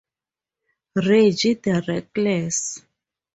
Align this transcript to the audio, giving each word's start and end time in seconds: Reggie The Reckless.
Reggie 0.95 1.61
The 1.61 1.79
Reckless. 1.87 2.81